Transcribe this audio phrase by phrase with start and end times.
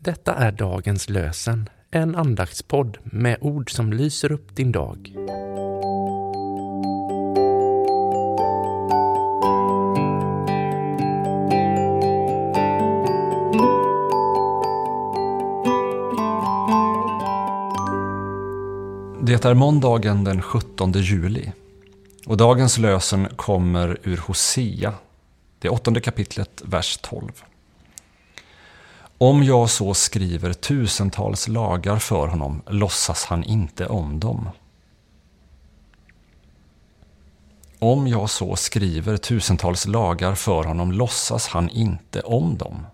[0.00, 5.12] Detta är dagens lösen, en andaktspodd med ord som lyser upp din dag.
[19.20, 21.52] Det är måndagen den 17 juli
[22.26, 24.94] och dagens lösen kommer ur Hosea,
[25.58, 27.32] det åttonde kapitlet, vers 12.
[29.18, 34.48] Om jag så skriver tusentals lagar för honom låtsas han inte om dem.
[37.78, 42.86] Om jag så skriver tusentals lagar för honom låtsas han inte om dem.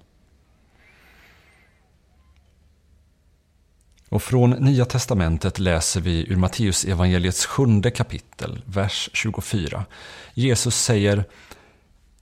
[4.08, 9.84] Och från Nya Testamentet läser vi ur Matteus evangeliets sjunde kapitel, vers 24.
[10.34, 11.24] Jesus säger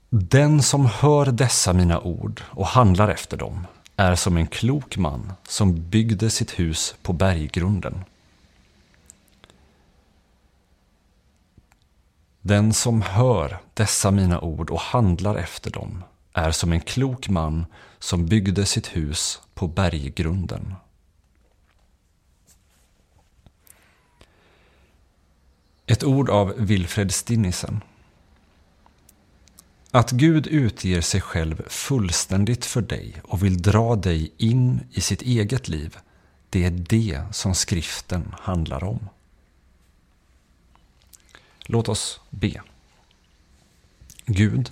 [0.09, 5.33] Den som hör dessa mina ord och handlar efter dem är som en klok man
[5.47, 8.03] som byggde sitt hus på berggrunden.
[12.41, 17.65] Den som hör dessa mina ord och handlar efter dem är som en klok man
[17.99, 20.75] som byggde sitt hus på berggrunden.
[25.85, 27.81] Ett ord av Wilfred Stinnisen.
[29.93, 35.21] Att Gud utger sig själv fullständigt för dig och vill dra dig in i sitt
[35.21, 35.97] eget liv,
[36.49, 39.09] det är det som skriften handlar om.
[41.65, 42.61] Låt oss be.
[44.25, 44.71] Gud,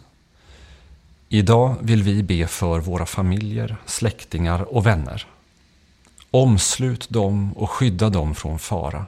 [1.30, 5.28] idag vill vi be för våra familjer, släktingar och vänner.
[6.32, 9.06] Omslut dem och skydda dem från fara.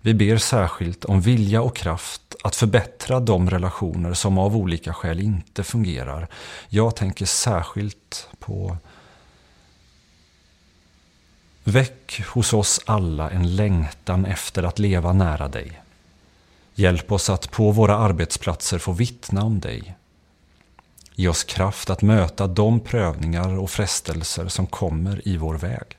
[0.00, 5.20] Vi ber särskilt om vilja och kraft att förbättra de relationer som av olika skäl
[5.20, 6.28] inte fungerar.
[6.68, 8.76] Jag tänker särskilt på
[11.64, 15.80] Väck hos oss alla en längtan efter att leva nära dig.
[16.74, 19.94] Hjälp oss att på våra arbetsplatser få vittna om dig.
[21.14, 25.96] Ge oss kraft att möta de prövningar och frestelser som kommer i vår väg.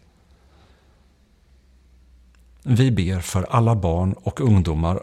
[2.63, 5.01] Vi ber för alla barn och ungdomar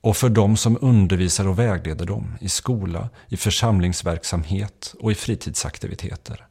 [0.00, 6.46] och för dem som undervisar och vägleder dem i skola, i församlingsverksamhet och i fritidsaktiviteter.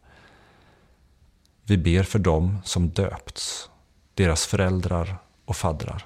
[1.64, 3.70] Vi ber för dem som döpts,
[4.14, 6.06] deras föräldrar och faddrar.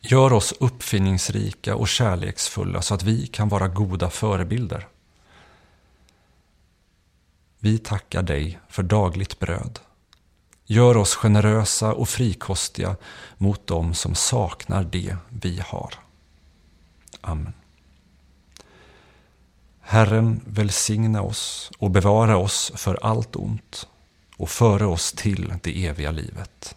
[0.00, 4.88] Gör oss uppfinningsrika och kärleksfulla så att vi kan vara goda förebilder.
[7.58, 9.78] Vi tackar dig för dagligt bröd
[10.72, 12.96] Gör oss generösa och frikostiga
[13.38, 15.94] mot dem som saknar det vi har.
[17.20, 17.52] Amen.
[19.80, 23.88] Herren välsigna oss och bevara oss för allt ont
[24.36, 26.74] och före oss till det eviga livet.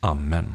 [0.00, 0.54] Amen.